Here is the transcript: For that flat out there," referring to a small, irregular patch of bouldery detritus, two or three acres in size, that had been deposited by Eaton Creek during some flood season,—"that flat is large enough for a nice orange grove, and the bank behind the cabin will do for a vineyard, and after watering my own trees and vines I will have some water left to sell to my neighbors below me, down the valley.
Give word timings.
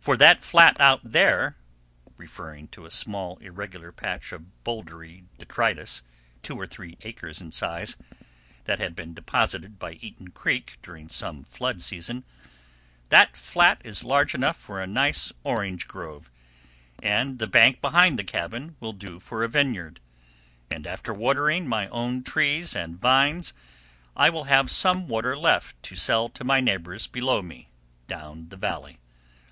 For 0.00 0.16
that 0.16 0.42
flat 0.44 0.80
out 0.80 1.00
there," 1.12 1.54
referring 2.16 2.66
to 2.74 2.86
a 2.86 2.90
small, 2.90 3.36
irregular 3.38 3.92
patch 3.92 4.32
of 4.32 4.64
bouldery 4.64 5.26
detritus, 5.38 6.02
two 6.42 6.56
or 6.56 6.66
three 6.66 6.98
acres 7.02 7.40
in 7.40 7.52
size, 7.52 7.96
that 8.64 8.80
had 8.80 8.96
been 8.96 9.14
deposited 9.14 9.78
by 9.78 9.92
Eaton 9.92 10.32
Creek 10.32 10.76
during 10.82 11.08
some 11.08 11.44
flood 11.44 11.82
season,—"that 11.82 13.36
flat 13.36 13.80
is 13.84 14.02
large 14.02 14.34
enough 14.34 14.56
for 14.56 14.80
a 14.80 14.88
nice 14.88 15.32
orange 15.44 15.86
grove, 15.86 16.32
and 17.00 17.38
the 17.38 17.46
bank 17.46 17.80
behind 17.80 18.18
the 18.18 18.24
cabin 18.24 18.74
will 18.80 18.92
do 18.92 19.20
for 19.20 19.44
a 19.44 19.48
vineyard, 19.48 20.00
and 20.68 20.84
after 20.84 21.14
watering 21.14 21.68
my 21.68 21.86
own 21.90 22.24
trees 22.24 22.74
and 22.74 22.98
vines 23.00 23.52
I 24.16 24.30
will 24.30 24.44
have 24.50 24.68
some 24.68 25.06
water 25.06 25.38
left 25.38 25.80
to 25.84 25.94
sell 25.94 26.28
to 26.30 26.42
my 26.42 26.58
neighbors 26.58 27.06
below 27.06 27.40
me, 27.40 27.68
down 28.08 28.48
the 28.48 28.56
valley. 28.56 28.98